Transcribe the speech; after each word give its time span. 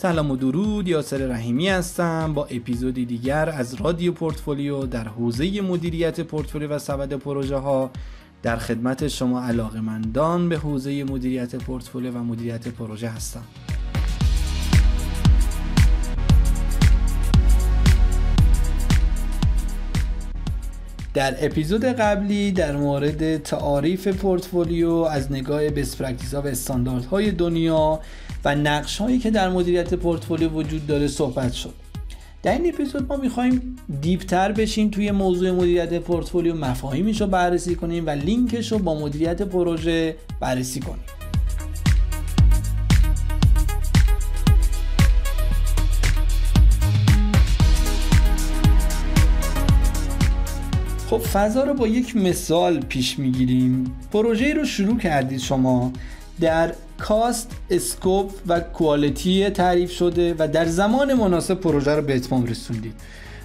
سلام 0.00 0.30
و 0.30 0.36
درود 0.36 0.88
یاسر 0.88 1.16
رحیمی 1.16 1.68
هستم 1.68 2.34
با 2.34 2.44
اپیزودی 2.44 3.04
دیگر 3.04 3.50
از 3.50 3.74
رادیو 3.74 4.12
پورتفولیو 4.12 4.86
در 4.86 5.08
حوزه 5.08 5.60
مدیریت 5.60 6.20
پورتفولیو 6.20 6.68
و 6.68 6.78
سبد 6.78 7.12
پروژه 7.12 7.56
ها 7.56 7.90
در 8.42 8.56
خدمت 8.56 9.08
شما 9.08 9.42
علاقمندان 9.42 10.48
به 10.48 10.56
حوزه 10.58 11.04
مدیریت 11.04 11.56
پورتفولیو 11.56 12.12
و 12.12 12.18
مدیریت 12.18 12.68
پروژه 12.68 13.08
هستم. 13.08 13.42
در 21.18 21.46
اپیزود 21.46 21.84
قبلی 21.84 22.52
در 22.52 22.76
مورد 22.76 23.36
تعاریف 23.36 24.08
پورتفولیو 24.08 24.90
از 24.90 25.32
نگاه 25.32 25.70
practice 25.70 26.34
ها 26.34 26.42
و 26.42 26.46
استانداردهای 26.46 27.30
دنیا 27.30 28.00
و 28.44 28.54
نقش 28.54 28.98
هایی 28.98 29.18
که 29.18 29.30
در 29.30 29.48
مدیریت 29.48 29.94
پورتفولیو 29.94 30.50
وجود 30.50 30.86
داره 30.86 31.08
صحبت 31.08 31.52
شد. 31.52 31.74
در 32.42 32.52
این 32.52 32.74
اپیزود 32.74 33.08
ما 33.08 33.16
می‌خوایم 33.16 33.76
دیپتر 34.00 34.52
بشیم 34.52 34.90
توی 34.90 35.10
موضوع 35.10 35.50
مدیریت 35.50 35.98
پورتفولیو 35.98 36.54
مفاهیمش 36.54 37.20
رو 37.20 37.26
بررسی 37.26 37.74
کنیم 37.74 38.06
و 38.06 38.10
لینکش 38.10 38.72
رو 38.72 38.78
با 38.78 39.00
مدیریت 39.00 39.42
پروژه 39.42 40.16
بررسی 40.40 40.80
کنیم. 40.80 41.17
خب 51.10 51.18
فضا 51.18 51.64
رو 51.64 51.74
با 51.74 51.88
یک 51.88 52.16
مثال 52.16 52.80
پیش 52.80 53.18
می‌گیریم. 53.18 53.96
پروژه 54.12 54.54
رو 54.54 54.64
شروع 54.64 54.98
کردید 54.98 55.40
شما. 55.40 55.92
در 56.40 56.72
cost 56.98 57.50
scope 57.70 58.30
و 58.46 58.60
quality 58.60 59.50
تعریف 59.50 59.90
شده 59.92 60.34
و 60.38 60.48
در 60.48 60.64
زمان 60.64 61.14
مناسب 61.14 61.54
پروژه 61.54 61.94
رو 61.94 62.02
به 62.02 62.16
اتمام 62.16 62.46
رسوندید. 62.46 62.94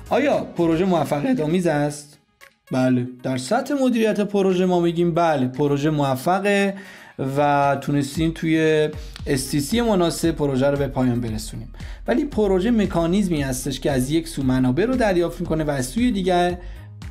آیا 0.09 0.43
پروژه 0.43 0.85
موفقیت 0.85 1.39
آمیز 1.39 1.67
است؟ 1.67 2.17
بله. 2.71 3.07
در 3.23 3.37
سطح 3.37 3.73
مدیریت 3.73 4.21
پروژه 4.21 4.65
ما 4.65 4.79
میگیم 4.79 5.13
بله 5.13 5.47
پروژه 5.47 5.89
موفقه 5.89 6.73
و 7.37 7.77
تونستیم 7.81 8.31
توی 8.35 8.89
STC 9.27 9.81
مناسب 9.81 10.31
پروژه 10.31 10.67
رو 10.67 10.77
به 10.77 10.87
پایان 10.87 11.21
برسونیم. 11.21 11.73
ولی 12.07 12.25
پروژه 12.25 12.71
مکانیزمی 12.71 13.41
هستش 13.41 13.79
که 13.79 13.91
از 13.91 14.11
یک 14.11 14.27
سو 14.27 14.43
منابع 14.43 14.85
رو 14.85 14.95
دریافت 14.95 15.41
می‌کنه 15.41 15.63
و 15.63 15.69
از 15.69 15.85
سوی 15.85 16.11
دیگر 16.11 16.57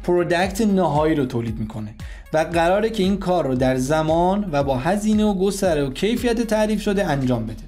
product 0.02 0.60
نهایی 0.60 1.14
رو 1.14 1.26
تولید 1.26 1.58
می‌کنه 1.58 1.94
و 2.32 2.38
قراره 2.38 2.90
که 2.90 3.02
این 3.02 3.16
کار 3.16 3.46
رو 3.46 3.54
در 3.54 3.76
زمان 3.76 4.48
و 4.52 4.62
با 4.62 4.76
هزینه 4.76 5.24
و 5.24 5.34
گستره 5.34 5.84
و 5.84 5.90
کیفیت 5.90 6.40
تعریف 6.40 6.82
شده 6.82 7.06
انجام 7.06 7.46
بده. 7.46 7.62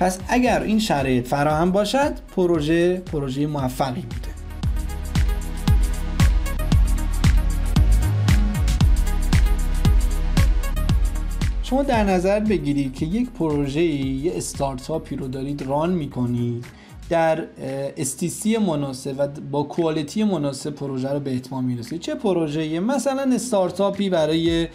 پس 0.00 0.18
اگر 0.28 0.62
این 0.62 0.78
شرایط 0.78 1.26
فراهم 1.26 1.72
باشد 1.72 2.12
پروژه 2.36 2.96
پروژه 2.96 3.46
موفقی 3.46 4.00
بوده 4.00 4.30
شما 11.62 11.82
در 11.82 12.04
نظر 12.04 12.40
بگیرید 12.40 12.94
که 12.94 13.06
یک 13.06 13.30
پروژه 13.30 13.82
یه 13.82 14.32
استارتاپی 14.36 15.16
رو 15.16 15.28
دارید 15.28 15.62
ران 15.62 15.90
می‌کنید 15.90 16.64
در 17.10 17.44
استیسی 17.96 18.58
مناسب 18.58 19.14
و 19.18 19.28
با 19.28 19.62
کوالیتی 19.62 20.24
مناسب 20.24 20.70
پروژه 20.70 21.08
رو 21.08 21.20
به 21.20 21.36
اتمام 21.36 21.64
می‌رسه. 21.64 21.98
چه 21.98 22.14
پروژه 22.14 22.80
مثلا 22.80 23.32
استارتاپی 23.34 24.10
برای 24.10 24.68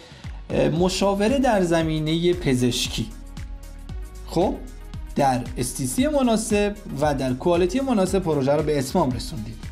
مشاوره 0.80 1.38
در 1.38 1.62
زمینه 1.62 2.32
پزشکی. 2.32 3.06
خب؟ 4.26 4.54
در 5.14 5.40
STC 5.58 6.06
مناسب 6.06 6.74
و 7.00 7.14
در 7.14 7.32
quality 7.32 7.80
مناسب 7.80 8.18
پروژه 8.18 8.52
رو 8.52 8.62
به 8.62 8.78
اتمام 8.78 9.10
رسوندید. 9.10 9.65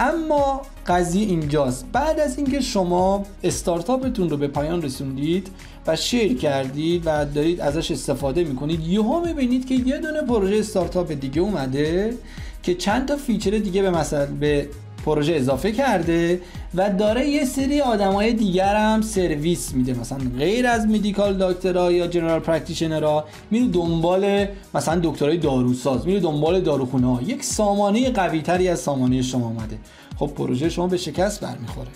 اما 0.00 0.62
قضیه 0.86 1.26
اینجاست. 1.26 1.86
بعد 1.92 2.20
از 2.20 2.36
اینکه 2.36 2.60
شما 2.60 3.26
استارتاپتون 3.44 4.30
رو 4.30 4.36
به 4.36 4.48
پایان 4.48 4.82
رسوندید 4.82 5.48
و 5.86 5.96
share 5.96 6.36
کردید 6.38 7.02
و 7.06 7.24
دارید 7.24 7.60
ازش 7.60 7.90
استفاده 7.90 8.44
می‌کنید 8.44 8.86
یهو 8.86 9.26
می‌بینید 9.26 9.66
که 9.66 9.74
یه 9.74 9.98
دونه 9.98 10.22
پروژه 10.22 10.56
استارتاپ 10.56 11.12
دیگه 11.12 11.40
اومده 11.40 12.16
که 12.62 12.74
چند 12.74 13.08
تا 13.08 13.16
feature 13.16 13.50
دیگه 13.50 13.82
به 13.82 13.90
مثلا 13.90 14.26
به 14.26 14.68
پروژه 15.06 15.34
اضافه 15.34 15.72
کرده 15.72 16.40
و 16.74 16.90
داره 16.90 17.28
یه 17.28 17.44
سری 17.44 17.80
آدمای 17.80 18.32
دیگر 18.32 18.76
هم 18.76 19.02
سرویس 19.02 19.74
میده. 19.74 20.00
مثلا 20.00 20.18
غیر 20.38 20.66
از 20.66 20.86
medical 20.86 21.52
دکترها 21.52 21.92
یا 21.92 22.06
general 22.06 22.40
practitioner 22.40 23.17
ها 23.17 23.24
میره 23.50 23.68
دنبال 23.68 24.46
مثلا 24.74 25.00
دکترای 25.04 25.36
داروساز 25.36 26.06
میره 26.06 26.20
دنبال 26.20 26.60
داروخونه 26.60 27.06
ها 27.14 27.22
یک 27.22 27.44
سامانه 27.44 28.10
قوی 28.10 28.42
تری 28.42 28.68
از 28.68 28.80
سامانه 28.80 29.22
شما 29.22 29.46
اومده. 29.46 29.78
خب 30.18 30.26
پروژه 30.26 30.68
شما 30.68 30.86
به 30.86 30.96
شکست 30.96 31.40
برمیخوره. 31.40 31.88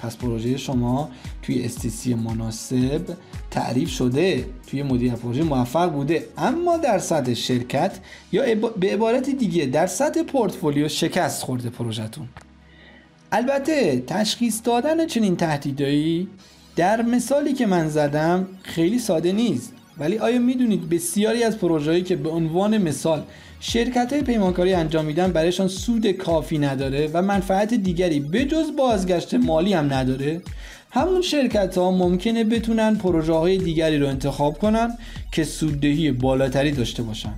پس 0.00 0.16
پروژه 0.16 0.56
شما 0.56 1.08
توی 1.42 1.64
STC 1.64 2.14
مناسب 2.14 3.00
تعریف 3.50 3.90
شده 3.90 4.46
توی 4.66 4.82
مدیر 4.82 5.12
پروژه 5.12 5.42
موفق 5.42 5.90
بوده. 5.90 6.28
اما 6.38 6.76
در 6.76 6.98
سطح 6.98 7.34
شرکت 7.34 7.98
یا 8.32 8.42
به 8.80 8.92
عبارت 8.92 9.30
دیگه 9.30 9.66
در 9.66 9.86
سطح 9.86 10.22
پورتفولیو 10.22 10.88
شکست 10.88 11.42
خورده 11.42 11.70
پروژهتون. 11.70 12.28
البته 13.36 14.02
تشخیص 14.06 14.60
دادن 14.64 15.06
چنین 15.06 15.36
تهدیدایی 15.36 16.28
در 16.76 17.02
مثالی 17.02 17.52
که 17.52 17.66
من 17.66 17.88
زدم 17.88 18.46
خیلی 18.62 18.98
ساده 18.98 19.32
نیست. 19.32 19.72
ولی 19.98 20.18
آیا 20.18 20.38
می‌دونید 20.38 20.88
بسیاری 20.88 21.42
از 21.42 21.58
پروژه‌ای 21.58 22.02
که 22.02 22.16
به 22.16 22.28
عنوان 22.28 22.78
مثال 22.78 23.22
شرکت 23.60 24.12
های 24.12 24.22
پیمانکاری 24.22 24.74
انجام 24.74 25.04
میدن 25.04 25.32
برایشان 25.32 25.68
سود 25.68 26.10
کافی 26.10 26.58
نداره 26.58 27.10
و 27.12 27.22
منفعت 27.22 27.74
دیگری 27.74 28.20
بجز 28.20 28.76
بازگشت 28.76 29.34
مالی 29.34 29.72
هم 29.72 29.92
نداره؟ 29.92 30.42
همون 30.90 31.22
شرکت 31.22 31.78
ها 31.78 31.90
ممکنه 31.90 32.44
بتونن 32.44 32.96
پروژه 32.96 33.32
های 33.32 33.58
دیگری 33.58 33.98
رو 33.98 34.06
انتخاب 34.06 34.58
کنن 34.58 34.98
که 35.32 35.44
سوددهی 35.44 36.12
بالاتری 36.12 36.70
داشته 36.70 37.02
باشن. 37.02 37.34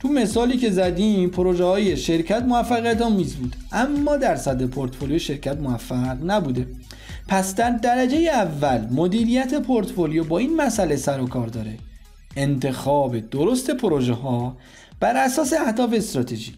تو 0.00 0.08
مثالی 0.08 0.56
که 0.56 0.70
زدیم 0.70 1.30
پروژه 1.30 1.64
های 1.64 1.96
شرکت 1.96 2.42
موفقیت 2.42 3.02
آمیز 3.02 3.36
بود. 3.36 3.56
اما 3.72 4.16
در 4.16 4.36
صد 4.36 4.66
پورتفولیو 4.66 5.18
شرکت 5.18 5.56
موفق 5.60 6.18
نبوده. 6.24 6.66
پس 7.28 7.54
در 7.54 7.70
درجه 7.70 8.16
اول 8.18 8.86
مدیریت 8.90 9.54
پورتفولیو 9.54 10.24
با 10.24 10.38
این 10.38 10.56
مسئله 10.56 10.96
سر 10.96 11.20
و 11.20 11.26
کار 11.26 11.46
داره. 11.46 11.78
انتخاب 12.36 13.30
درست 13.30 13.70
پروژه 13.70 14.12
ها 14.12 14.56
بر 15.00 15.16
اساس 15.16 15.52
اهداف 15.52 15.92
استراتژیک. 15.92 16.56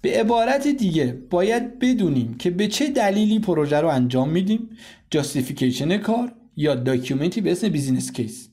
به 0.00 0.20
عبارت 0.20 0.66
دیگه 0.68 1.18
باید 1.30 1.78
بدونیم 1.78 2.34
که 2.34 2.50
به 2.50 2.66
چه 2.68 2.90
دلیلی 2.90 3.38
پروژه 3.38 3.80
رو 3.80 3.88
انجام 3.88 4.30
میدیم. 4.30 4.70
justification 5.10 5.96
کار 5.96 6.32
یا 6.56 6.74
document 6.74 7.33
ی 7.33 7.40
به 7.40 7.52
اسم 7.52 7.68
business 7.68 8.12
case. 8.12 8.48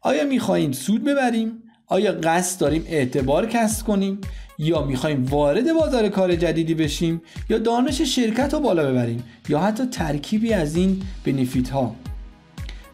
آیا 0.00 0.24
می‌خواهیم 0.24 0.72
سود 0.72 1.04
ببریم؟ 1.04 1.62
آیا 1.88 2.12
قصد 2.12 2.60
داریم 2.60 2.84
اعتبار 2.88 3.46
کسب 3.46 3.86
کنیم؟ 3.86 4.18
یا 4.58 4.82
می‌خوایم 4.82 5.26
وارد 5.26 5.72
بازار 5.72 6.08
کار 6.08 6.36
جدیدی 6.36 6.74
بشیم؟ 6.74 7.22
یا 7.48 7.58
دانش 7.58 8.02
شرکت 8.02 8.54
رو 8.54 8.60
بالا 8.60 8.90
ببریم؟ 8.90 9.22
یا 9.48 9.58
حتی 9.58 9.86
ترکیبی 9.86 10.52
از 10.52 10.76
این 10.76 11.02
بنفیت 11.24 11.68
ها 11.68 11.94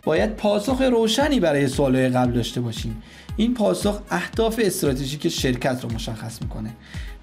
باید 0.04 0.36
پاسخ 0.36 0.82
روشنی 0.82 1.40
برای 1.40 1.68
سوالهای 1.68 2.08
قبل 2.08 2.32
داشته 2.32 2.60
باشیم. 2.60 3.02
این 3.36 3.54
پاسخ 3.54 4.00
اهداف 4.10 4.60
استراتژیک 4.62 5.28
شرکت 5.28 5.80
رو 5.82 5.92
مشخص 5.92 6.42
می‌کنه. 6.42 6.70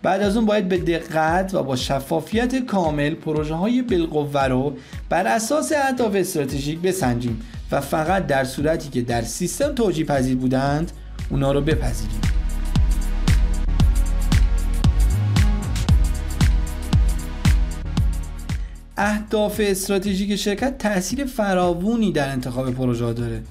بعد 0.03 0.21
از 0.21 0.37
اون 0.37 0.45
باید 0.45 0.69
به 0.69 0.77
دقت 0.77 1.53
و 1.53 1.63
با 1.63 1.75
شفافیت 1.75 2.65
کامل 2.65 3.13
پروژه 3.13 3.53
های 3.53 3.81
بالقوه 3.81 4.45
رو 4.45 4.73
بر 5.09 5.27
اساس 5.27 5.71
اهداف 5.75 6.15
استراتژیک 6.15 6.79
بسنجیم 6.79 7.41
و 7.71 7.81
فقط 7.81 8.27
در 8.27 8.43
صورتی 8.43 8.89
که 8.89 9.01
در 9.01 9.21
سیستم 9.21 9.75
توجیه 9.75 10.05
پذیر 10.05 10.35
بودند 10.35 10.91
اونا 11.31 11.51
رو 11.51 11.61
بپذیریم. 11.61 12.21
اهداف 18.97 19.61
استراتژیک 19.63 20.35
شرکت 20.35 20.77
تاثیر 20.77 21.25
فراوونی 21.25 22.11
در 22.11 22.31
انتخاب 22.31 22.71
پروژه 22.71 23.13
داره. 23.13 23.41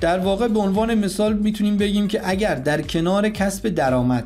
در 0.00 0.18
واقع 0.18 0.48
به 0.48 0.58
عنوان 0.58 0.94
مثال 0.94 1.36
می‌تونیم 1.36 1.76
بگیم 1.76 2.08
که 2.08 2.20
اگر 2.24 2.54
در 2.54 2.82
کنار 2.82 3.28
کسب 3.28 3.68
درآمد 3.68 4.24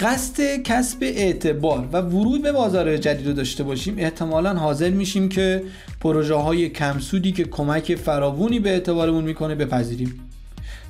قصد 0.00 0.62
کسب 0.62 0.98
اعتبار 1.02 1.88
و 1.92 2.00
ورود 2.00 2.42
به 2.42 2.52
بازار 2.52 2.96
جدید 2.96 3.26
رو 3.26 3.32
داشته 3.32 3.62
باشیم 3.64 3.94
احتمالا 3.98 4.54
حاضر 4.54 4.90
میشیم 4.90 5.28
که 5.28 5.62
پروژه 6.00 6.34
های 6.34 6.68
کمسودی 6.68 7.32
که 7.32 7.44
کمک 7.44 7.94
فراوونی 7.94 8.60
به 8.60 8.70
اعتبارمون 8.70 9.24
می‌کنه 9.24 9.54
بپذیریم. 9.54 10.29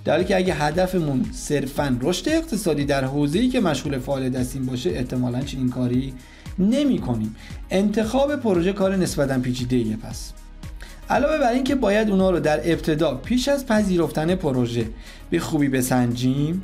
در 0.04 0.12
حالی 0.12 0.24
که 0.24 0.36
اگه 0.36 0.54
هدفمون 0.54 1.24
صرفا 1.32 1.98
رشد 2.00 2.28
اقتصادی 2.28 2.84
در 2.84 3.04
حوزه‌ای 3.04 3.48
که 3.48 3.60
مشغول 3.60 3.98
فعالیت 3.98 4.36
هستیم 4.36 4.66
باشه 4.66 4.90
احتمالا 4.90 5.40
چنین 5.40 5.68
کاری 5.68 6.14
نمی 6.58 6.98
کنیم. 6.98 7.36
انتخاب 7.70 8.36
پروژه 8.36 8.72
کار 8.72 8.96
نسبتا 8.96 9.38
پیچیده 9.38 9.96
پس. 9.96 10.32
علاوه 11.10 11.38
بر 11.38 11.52
اینکه 11.52 11.74
باید 11.74 12.10
اونا 12.10 12.30
رو 12.30 12.40
در 12.40 12.72
ابتدا 12.72 13.14
پیش 13.14 13.48
از 13.48 13.66
پذیرفتن 13.66 14.34
پروژه 14.34 14.86
به 15.30 15.38
خوبی 15.38 15.68
بسنجیم 15.68 16.62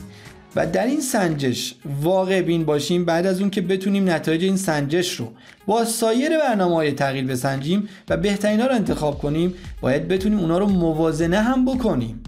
و 0.56 0.66
در 0.66 0.86
این 0.86 1.00
سنجش 1.00 1.74
واقع 2.02 2.42
بین 2.42 2.64
باشیم 2.64 3.04
بعد 3.04 3.26
از 3.26 3.40
اون 3.40 3.50
که 3.50 3.60
بتونیم 3.60 4.10
نتایج 4.10 4.44
این 4.44 4.56
سنجش 4.56 5.16
رو 5.16 5.32
با 5.66 5.84
سایر 5.84 6.38
برنامه 6.38 6.74
های 6.74 6.92
تغییر 6.92 7.26
بسنجیم 7.26 7.88
و 8.08 8.16
بهترین 8.16 8.60
ها 8.60 8.66
رو 8.66 8.74
انتخاب 8.74 9.18
کنیم 9.18 9.54
باید 9.80 10.08
بتونیم 10.08 10.38
اونا 10.38 10.58
رو 10.58 10.66
موازنه 10.66 11.38
هم 11.38 11.64
بکنیم. 11.64 12.22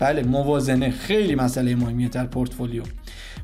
بله 0.00 0.22
موازنه. 0.22 0.90
خیلی 0.90 1.34
مسئله 1.34 1.74
مهمیه 1.74 2.08
در 2.08 2.26
پورتفولیو. 2.26 2.82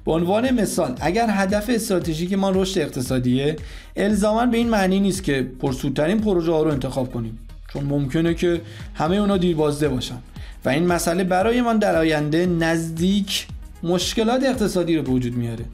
به 0.05 0.12
عنوان 0.12 0.50
مثال 0.50 0.94
اگر 1.00 1.26
هدف 1.31 1.70
استراتژیک 1.70 2.32
ما 2.32 2.50
رشد 2.50 2.81
اقتصادیه 2.81 3.56
الزاما 3.97 4.47
به 4.47 4.56
این 4.56 4.69
معنی 4.69 5.00
نیست 5.00 5.23
که 5.25 5.50
پرسودترین 5.61 6.20
پروژه 6.20 6.53
ها 6.53 6.62
رو 6.62 6.70
انتخاب 6.70 7.12
کنیم 7.12 7.38
چون 7.73 7.85
ممکنه 7.85 8.35
که 8.35 8.61
همه 8.94 9.17
اونا 9.17 9.37
دیربازده 9.37 9.88
باشن. 9.88 10.19
و 10.64 10.69
این 10.69 10.87
مسئله 10.87 11.25
برای 11.25 11.61
ما 11.61 11.73
در 11.73 11.97
آینده 11.97 12.47
نزدیک 12.47 13.47
مشکلات 13.82 14.44
اقتصادی 14.44 14.97
رو 14.97 15.02
به 15.02 15.11
وجود 15.11 15.35
میاره. 15.35 15.64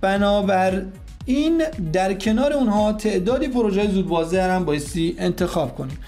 بنابر 0.00 0.82
این 1.24 1.62
در 1.92 2.14
کنار 2.14 2.52
اونها 2.52 2.92
تعدادی 2.92 3.48
پروژه 3.48 3.90
زودبازده 3.90 4.52
هم 4.52 4.64
بایستی 4.64 5.14
انتخاب 5.18 5.76
کنیم. 5.76 5.98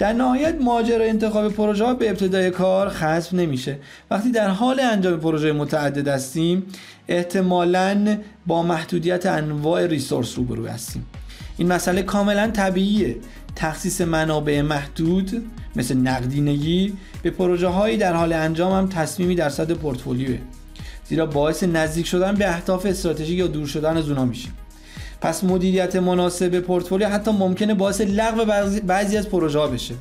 در 0.00 0.12
نهایت 0.12 0.54
ماجرای 0.60 1.08
انتخاب 1.08 1.52
پروژه 1.52 1.84
ها 1.84 1.94
به 1.94 2.10
ابتدای 2.10 2.50
کار 2.50 2.88
خصف 2.88 3.34
نمیشه. 3.34 3.78
وقتی 4.10 4.30
در 4.30 4.48
حال 4.48 4.80
انجام 4.80 5.20
پروژه 5.20 5.52
متعدد 5.52 6.08
هستیم 6.08 6.62
احتمالا 7.08 8.18
با 8.46 8.62
محدودیت 8.62 9.26
انواع 9.26 9.86
ریسورس 9.86 10.36
روبرو 10.36 10.66
هستیم. 10.66 11.06
این 11.58 11.68
مسئله 11.68 12.02
کاملا 12.02 12.50
طبیعیه. 12.50 13.16
تخصیص 13.56 14.00
منابع 14.00 14.62
محدود 14.62 15.42
مثل 15.76 15.96
نقدینگی 15.96 16.92
به 17.22 17.30
پروژه 17.30 17.68
هایی 17.68 17.96
در 17.96 18.12
حال 18.12 18.32
انجام 18.32 18.72
هم 18.72 18.88
تصمیمی 18.88 19.34
در 19.34 19.48
صد 19.48 19.72
پورتفولیوه. 19.72 20.38
زیرا 21.08 21.26
باعث 21.26 21.62
نزدیک 21.62 22.06
شدن 22.06 22.34
به 22.34 22.48
اهداف 22.48 22.86
استراتژیک 22.86 23.38
یا 23.38 23.46
دور 23.46 23.66
شدن 23.66 23.96
از 23.96 24.08
اونا 24.08 24.24
میشه. 24.24 24.48
پس 25.20 25.44
مدیریت 25.44 25.96
مناسب 25.96 26.60
پورتفولیو 26.60 27.08
حتی 27.08 27.30
ممکنه 27.30 27.74
باعث 27.74 28.00
لغو 28.00 28.44
بعضی 28.86 29.16
از 29.16 29.28
پروژه 29.28 29.58
ها 29.58 29.66
بشه. 29.66 29.94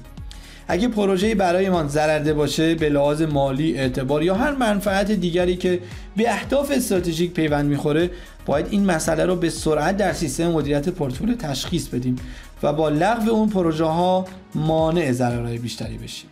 اگه 0.68 0.88
پروژه 0.88 1.36
برای 1.36 1.70
ما 1.70 1.88
ضررده 1.88 2.34
باشه 2.34 2.76
به 2.76 2.90
لحاظ 2.90 3.22
مالی 3.22 3.78
اعتبار 3.78 4.24
یا 4.24 4.36
هر 4.36 4.52
منفعت 4.52 5.12
دیگری 5.12 5.56
که 5.56 5.80
به 6.18 6.34
اهداف 6.34 6.72
استراتژیک 6.72 7.34
پیوند 7.34 7.70
می‌خوره 7.70 8.10
باید 8.46 8.68
این 8.70 8.86
مسئله 8.86 9.26
رو 9.26 9.36
به 9.36 9.50
سرعت 9.50 9.98
در 9.98 10.14
سیستم 10.14 10.48
مدیریت 10.48 10.90
پورتفولیو 10.90 11.36
تشخیص 11.36 11.88
بدیم 11.88 12.16
و 12.64 12.74
با 12.74 12.90
لغو 12.90 13.30
اون 13.30 13.50
پروژه 13.50 13.86
ها 13.86 14.26
مانع 14.56 15.12
ضررهای 15.12 15.58
بیشتری 15.58 15.98
بشیم. 15.98 16.30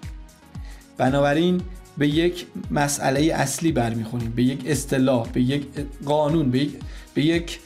بنابراین 0.98 1.62
به 1.98 2.08
یک 2.08 2.46
مسئله 2.72 3.34
اصلی 3.34 3.72
برمیخوریم 3.72 4.34
به 4.36 4.44
یک 4.44 4.64
اصطلاح 4.68 5.28
به 5.34 5.42
یک 5.42 5.66
قانون 6.06 6.52
به 6.52 6.60
یک, 6.60 6.72
به 7.14 7.22
یک 7.24 7.60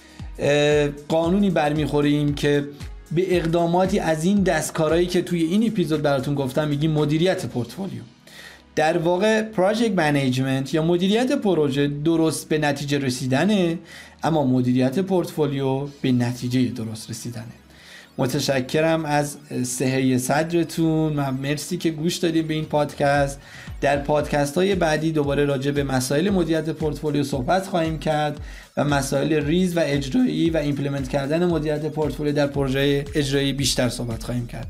قانونی 1.08 1.50
برمیخوریم 1.50 2.34
که 2.34 2.68
به 3.12 3.38
اقداماتی 3.38 4.00
از 4.00 4.24
این 4.26 4.44
دست 4.44 4.64
کارهایی 4.64 5.06
که 5.06 5.22
توی 5.22 5.44
این 5.44 5.68
اپیزود 5.68 6.02
براتون 6.02 6.36
گفتم 6.36 6.68
میگیم 6.68 6.92
مدیریت 6.92 7.46
پورتفولیو. 7.46 8.02
در 8.76 8.98
واقع 8.98 9.42
project 9.42 9.92
management 9.92 10.74
یا 10.74 10.84
مدیریت 10.84 11.32
پروژه 11.32 11.88
درست 11.88 12.50
به 12.50 12.58
نتیجه 12.58 12.98
رسیدنه 12.98 13.80
اما 14.24 14.44
مدیریت 14.44 15.00
پورتفولیو 15.00 15.88
به 16.02 16.12
نتیجه 16.12 16.66
درست 16.66 17.10
رسیدنه. 17.10 17.61
متشکرم 18.22 19.06
از 19.06 19.38
سعه 19.64 20.18
صدرتون. 20.18 21.16
و 21.16 21.32
مرسی 21.32 21.78
که 21.78 21.90
گوش 21.92 22.18
دادید 22.18 22.48
به 22.48 22.54
این 22.54 22.66
پادکست. 22.66 23.40
در 23.82 23.98
پادکست 23.98 24.56
های 24.56 24.76
بعدی 24.76 25.12
دوباره 25.12 25.46
راجع 25.46 25.72
به 25.72 25.84
مسائل 25.84 26.30
مدیریت 26.30 26.70
پورتفولیو 26.70 27.24
صحبت 27.24 27.68
خواهیم 27.68 28.00
کرد 28.00 28.40
و 28.78 28.84
مسائل 28.84 29.46
ریز 29.46 29.78
و 29.78 29.80
اجرایی 29.84 30.50
و 30.50 30.58
implement 30.58 31.10
کردن 31.10 31.46
مدیریت 31.46 31.86
پورتفولیو 31.86 32.34
در 32.34 32.48
پروژه 32.48 33.06
اجرایی 33.16 33.54
بیشتر 33.54 33.90
صحبت 33.90 34.24
خواهیم 34.24 34.48
کرد. 34.48 34.68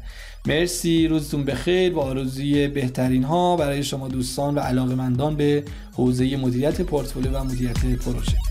مرسی. 0.47 1.07
روزتون 1.07 1.45
بخیر. 1.45 1.93
با 1.93 2.01
آرزوی 2.01 2.67
بهترین 2.67 3.23
ها 3.23 3.55
برای 3.55 3.83
شما 3.83 4.07
دوستان 4.07 4.55
و 4.55 4.59
علاقمندان 4.59 5.35
به 5.35 5.63
حوزه 5.93 6.37
مدیریت 6.37 6.81
پورتفولیو 6.81 7.31
و 7.31 7.43
مدیریت 7.43 7.85
پروژه. 7.85 8.50